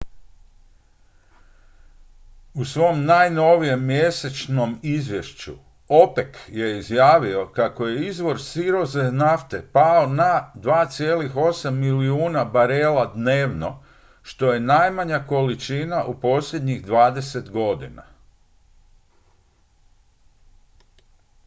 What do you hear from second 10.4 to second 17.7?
2,8 milijuna barela dnevno što je najmanja količina u posljednjih dvadeset